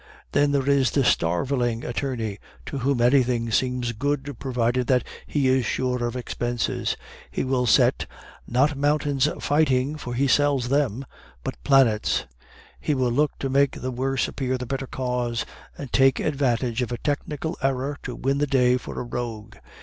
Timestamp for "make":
13.47-13.79